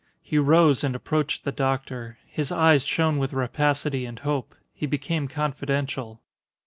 [0.23, 2.17] He rose and approached the doctor.
[2.25, 6.23] His eyes shone with rapacity and hope; he became confidential.